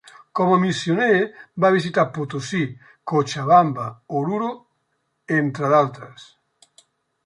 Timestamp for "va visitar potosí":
1.65-2.63